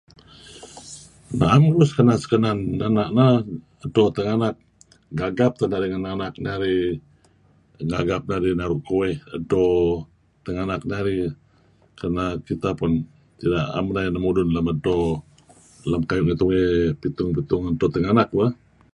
Na'em 1.37 1.63
keduih 1.65 1.87
kesikenan-kesikenan 1.91 2.59
ena' 2.87 3.09
neh, 3.17 3.35
edto 3.85 4.01
tinganak, 4.15 4.55
gagap 5.19 5.53
teh 5.55 5.67
narih 5.69 5.89
ngen 5.91 6.05
anak 6.15 6.33
narih 6.45 6.83
ngagap 7.89 8.23
naru' 8.59 8.85
kueh 8.87 9.15
edto 9.37 9.65
tinganak 10.43 10.81
narih 10.91 11.21
kerna 11.97 12.25
kita 12.47 12.69
pun 12.79 12.91
tidak, 13.39 13.65
na'em 13.67 13.85
narih 13.95 14.11
neh 14.13 14.21
mulun 14.25 14.49
lem 14.55 14.67
edto 14.73 14.95
lem 15.91 16.03
kayu' 16.09 16.25
ngi 16.25 16.35
tungey 16.39 16.65
pitung-pitung 17.01 17.63
edto 17.71 17.85
tinganak 17.95 18.29
bah. 18.37 18.51